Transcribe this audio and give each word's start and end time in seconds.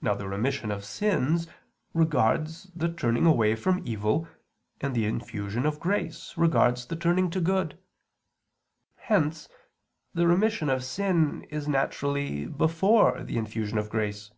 Now 0.00 0.14
the 0.14 0.26
remission 0.26 0.70
of 0.70 0.86
sins 0.86 1.46
regards 1.92 2.70
the 2.74 2.90
turning 2.90 3.26
away 3.26 3.54
from 3.54 3.82
evil, 3.86 4.26
and 4.80 4.94
the 4.94 5.04
infusion 5.04 5.66
of 5.66 5.78
grace 5.78 6.32
regards 6.38 6.86
the 6.86 6.96
turning 6.96 7.28
to 7.28 7.42
good. 7.42 7.78
Hence 8.96 9.50
the 10.14 10.26
remission 10.26 10.70
of 10.70 10.82
sin 10.82 11.42
is 11.50 11.68
naturally 11.68 12.46
before 12.46 13.22
the 13.22 13.36
infusion 13.36 13.76
of 13.76 13.90
grace. 13.90 14.30